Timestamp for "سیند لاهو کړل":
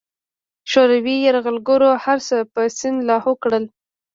2.77-3.63